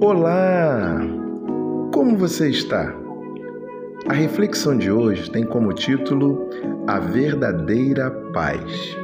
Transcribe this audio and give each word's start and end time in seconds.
Olá! 0.00 1.00
Como 1.90 2.18
você 2.18 2.50
está? 2.50 2.94
A 4.06 4.12
reflexão 4.12 4.76
de 4.76 4.90
hoje 4.90 5.30
tem 5.30 5.42
como 5.42 5.72
título 5.72 6.50
A 6.86 6.98
Verdadeira 6.98 8.10
Paz. 8.34 8.94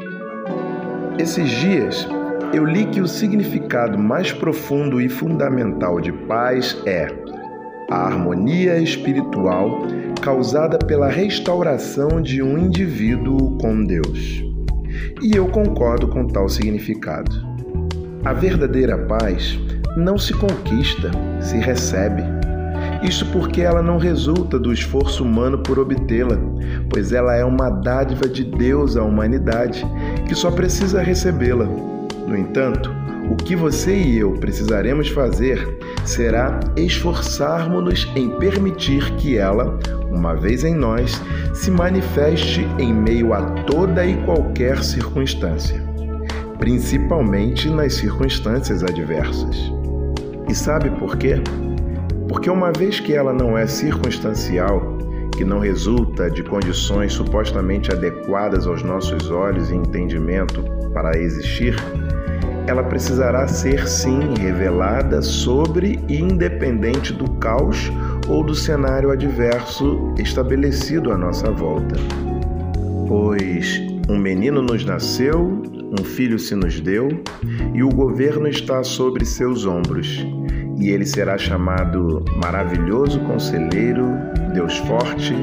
Esses 1.18 1.48
dias 1.48 2.06
eu 2.52 2.66
li 2.66 2.84
que 2.84 3.00
o 3.00 3.08
significado 3.08 3.98
mais 3.98 4.34
profundo 4.34 5.00
e 5.00 5.08
fundamental 5.08 5.98
de 5.98 6.12
paz 6.12 6.76
é 6.84 7.08
a 7.90 8.06
harmonia 8.06 8.76
espiritual 8.78 9.80
causada 10.20 10.78
pela 10.78 11.08
restauração 11.08 12.20
de 12.20 12.42
um 12.42 12.58
indivíduo 12.58 13.56
com 13.56 13.82
Deus. 13.82 14.44
E 15.22 15.34
eu 15.34 15.48
concordo 15.48 16.06
com 16.08 16.26
tal 16.26 16.50
significado. 16.50 17.34
A 18.26 18.34
verdadeira 18.34 18.98
paz 19.06 19.58
não 19.96 20.18
se 20.18 20.32
conquista, 20.32 21.10
se 21.40 21.58
recebe. 21.58 22.22
Isso 23.02 23.26
porque 23.26 23.60
ela 23.60 23.82
não 23.82 23.98
resulta 23.98 24.58
do 24.58 24.72
esforço 24.72 25.24
humano 25.24 25.58
por 25.58 25.78
obtê-la, 25.78 26.38
pois 26.88 27.12
ela 27.12 27.34
é 27.34 27.44
uma 27.44 27.68
dádiva 27.68 28.28
de 28.28 28.44
Deus 28.44 28.96
à 28.96 29.02
humanidade 29.02 29.84
que 30.26 30.34
só 30.34 30.50
precisa 30.50 31.02
recebê-la. 31.02 31.66
No 32.26 32.36
entanto, 32.36 32.90
o 33.30 33.36
que 33.36 33.54
você 33.54 33.94
e 33.94 34.18
eu 34.18 34.32
precisaremos 34.34 35.08
fazer 35.08 35.78
será 36.04 36.60
esforçarmos-nos 36.76 38.10
em 38.16 38.30
permitir 38.38 39.14
que 39.16 39.36
ela, 39.36 39.78
uma 40.10 40.34
vez 40.34 40.64
em 40.64 40.74
nós, 40.74 41.20
se 41.52 41.70
manifeste 41.70 42.66
em 42.78 42.94
meio 42.94 43.32
a 43.32 43.42
toda 43.64 44.04
e 44.06 44.16
qualquer 44.24 44.82
circunstância, 44.82 45.82
principalmente 46.58 47.68
nas 47.68 47.94
circunstâncias 47.94 48.82
adversas. 48.82 49.81
E 50.48 50.54
sabe 50.54 50.90
por 50.90 51.16
quê? 51.16 51.36
Porque 52.28 52.50
uma 52.50 52.72
vez 52.72 53.00
que 53.00 53.14
ela 53.14 53.32
não 53.32 53.56
é 53.56 53.66
circunstancial, 53.66 54.98
que 55.36 55.44
não 55.44 55.58
resulta 55.58 56.30
de 56.30 56.42
condições 56.42 57.12
supostamente 57.12 57.92
adequadas 57.92 58.66
aos 58.66 58.82
nossos 58.82 59.30
olhos 59.30 59.70
e 59.70 59.74
entendimento 59.74 60.62
para 60.92 61.18
existir, 61.18 61.74
ela 62.66 62.82
precisará 62.82 63.48
ser 63.48 63.88
sim 63.88 64.34
revelada 64.38 65.20
sobre 65.20 65.98
e 66.08 66.20
independente 66.20 67.12
do 67.12 67.28
caos 67.32 67.90
ou 68.28 68.44
do 68.44 68.54
cenário 68.54 69.10
adverso 69.10 70.14
estabelecido 70.18 71.12
à 71.12 71.18
nossa 71.18 71.50
volta. 71.50 71.96
Pois 73.08 73.82
um 74.08 74.18
menino 74.18 74.62
nos 74.62 74.84
nasceu, 74.84 75.62
um 75.98 76.04
filho 76.04 76.38
se 76.38 76.54
nos 76.54 76.80
deu, 76.80 77.08
e 77.74 77.82
o 77.82 77.88
governo 77.90 78.48
está 78.48 78.82
sobre 78.82 79.24
seus 79.24 79.66
ombros. 79.66 80.24
E 80.78 80.88
ele 80.88 81.04
será 81.04 81.36
chamado 81.36 82.24
Maravilhoso 82.42 83.20
Conselheiro, 83.20 84.06
Deus 84.54 84.78
Forte, 84.78 85.34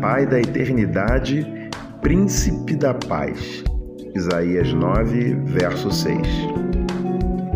Pai 0.00 0.26
da 0.26 0.40
Eternidade, 0.40 1.44
Príncipe 2.00 2.76
da 2.76 2.94
Paz. 2.94 3.64
Isaías 4.14 4.72
9, 4.72 5.34
verso 5.46 5.90
6. 5.90 6.18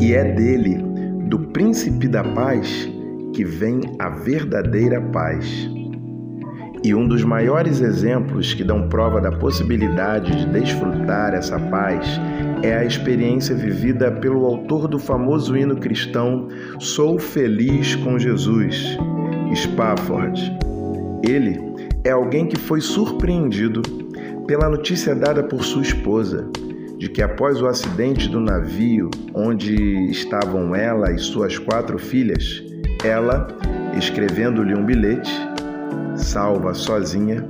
E 0.01 0.12
é 0.12 0.25
dele, 0.35 0.83
do 1.29 1.39
Príncipe 1.53 2.09
da 2.09 2.25
Paz, 2.25 2.89
que 3.33 3.45
vem 3.45 3.81
a 3.98 4.11
verdadeira 4.11 5.01
paz. 5.01 5.70
E 6.83 6.95
um 6.95 7.06
dos 7.06 7.23
maiores 7.23 7.81
exemplos 7.81 8.55
que 8.55 8.64
dão 8.64 8.89
prova 8.89 9.20
da 9.20 9.31
possibilidade 9.31 10.34
de 10.34 10.47
desfrutar 10.47 11.34
essa 11.34 11.59
paz 11.59 12.06
é 12.62 12.75
a 12.75 12.84
experiência 12.84 13.55
vivida 13.55 14.11
pelo 14.11 14.47
autor 14.47 14.89
do 14.89 14.98
famoso 14.98 15.55
hino 15.56 15.77
cristão 15.77 16.48
Sou 16.78 17.19
Feliz 17.19 17.97
com 17.97 18.19
Jesus, 18.19 18.97
Spafford. 19.55 20.58
Ele 21.23 21.61
é 22.03 22.11
alguém 22.11 22.47
que 22.47 22.58
foi 22.58 22.81
surpreendido 22.81 23.83
pela 24.47 24.68
notícia 24.68 25.14
dada 25.14 25.42
por 25.42 25.62
sua 25.62 25.83
esposa 25.83 26.48
de 26.97 27.08
que 27.08 27.23
após 27.23 27.61
o 27.61 27.67
acidente 27.67 28.29
do 28.29 28.41
navio 28.41 29.11
onde 29.35 29.74
estavam 30.11 30.74
ela 30.74 31.12
e 31.12 31.18
suas 31.18 31.58
quatro 31.58 31.98
filhas, 31.98 32.62
ela, 33.02 33.48
escrevendo-lhe 33.97 34.74
um 34.74 34.85
bilhete, 34.85 35.33
salva 36.17 36.74
sozinha, 36.74 37.46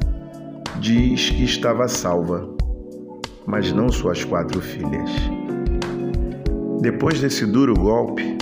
diz 0.81 1.31
que 1.31 1.45
estava 1.45 1.87
salva, 1.89 2.49
mas 3.47 3.73
não 3.73 3.89
suas 3.89 4.25
quatro 4.25 4.61
filhas. 4.61 5.11
Depois 6.81 7.21
desse 7.21 7.45
duro 7.45 7.75
golpe, 7.75 8.39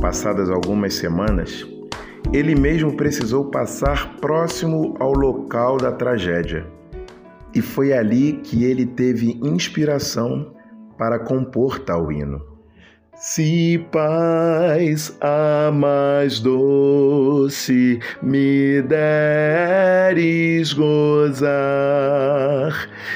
passadas 0.00 0.50
algumas 0.50 0.94
semanas, 0.94 1.66
ele 2.32 2.54
mesmo 2.54 2.96
precisou 2.96 3.50
passar 3.50 4.16
próximo 4.16 4.94
ao 5.00 5.12
local 5.12 5.76
da 5.76 5.92
tragédia. 5.92 6.66
E 7.54 7.60
foi 7.60 7.92
ali 7.92 8.40
que 8.42 8.64
ele 8.64 8.86
teve 8.86 9.38
inspiração 9.42 10.54
para 10.98 11.18
compor 11.18 11.78
tal 11.80 12.10
hino. 12.10 12.53
Se 13.16 13.78
paz 13.92 15.16
a 15.20 15.70
mais 15.72 16.40
doce 16.40 18.00
me 18.20 18.82
deres 18.82 20.72
gozar, 20.72 21.46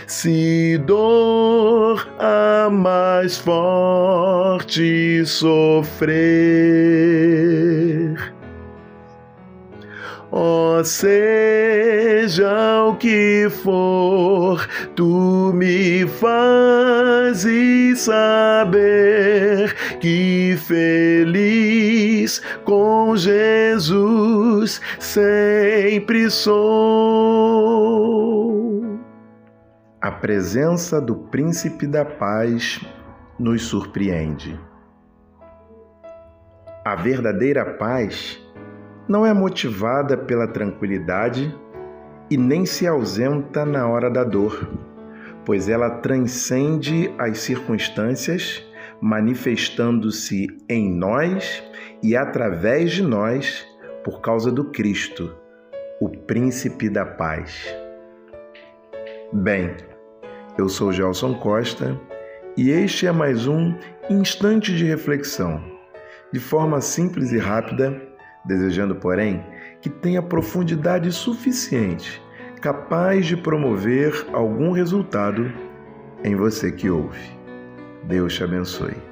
se 0.07 0.79
dor 0.87 2.09
a 2.19 2.71
mais 2.71 3.39
forte 3.39 5.25
sofrer, 5.27 6.15
Ó, 10.31 10.85
seja 10.85 12.85
o 12.85 12.97
que 12.97 13.49
for, 13.63 14.67
tu 14.95 15.53
me 15.55 16.07
fazes 16.07 18.01
saber 18.01 19.48
que 20.01 20.57
feliz 20.59 22.43
com 22.65 23.17
Jesus 23.17 24.81
sempre 24.99 26.31
sou. 26.31 27.69
A 30.01 30.11
presença 30.13 31.01
do 31.01 31.15
Príncipe 31.17 31.87
da 31.87 32.05
Paz 32.05 32.81
nos 33.39 33.63
surpreende. 33.63 34.59
A 36.85 36.95
verdadeira 36.97 37.65
paz 37.65 38.41
não 39.07 39.25
é 39.27 39.35
motivada 39.35 40.17
pela 40.17 40.47
tranquilidade 40.47 41.55
e 42.31 42.37
nem 42.37 42.65
se 42.65 42.87
ausenta 42.87 43.65
na 43.65 43.87
hora 43.87 44.11
da 44.11 44.25
dor, 44.25 44.69
pois 45.45 45.69
ela 45.69 45.91
transcende 45.91 47.13
as 47.19 47.39
circunstâncias, 47.39 48.65
manifestando-se 49.01 50.47
em 50.69 50.93
nós 50.93 51.63
e 52.03 52.17
através 52.17 52.93
de 52.93 53.03
nós 53.03 53.67
por 54.05 54.21
causa 54.21 54.51
do 54.51 54.65
Cristo, 54.65 55.35
o 56.01 56.09
Príncipe 56.09 56.89
da 56.89 57.05
Paz. 57.05 57.75
Bem, 59.33 59.77
eu 60.57 60.69
sou 60.69 60.93
Gelson 60.93 61.35
Costa 61.35 62.01
e 62.57 62.71
este 62.71 63.07
é 63.07 63.13
mais 63.13 63.47
um 63.47 63.75
instante 64.11 64.75
de 64.75 64.85
reflexão. 64.85 65.63
De 66.33 66.41
forma 66.41 66.81
simples 66.81 67.33
e 67.33 67.39
rápida, 67.39 68.03
desejando, 68.45 68.97
porém, 68.97 69.45
que 69.81 69.89
tenha 69.89 70.21
profundidade 70.21 71.11
suficiente, 71.13 72.23
capaz 72.61 73.27
de 73.27 73.37
promover 73.37 74.27
algum 74.33 74.73
resultado 74.73 75.51
em 76.25 76.35
você 76.35 76.73
que 76.73 76.91
ouve. 76.91 77.38
Deus 78.09 78.37
te 78.37 78.45
abençoe. 78.45 79.08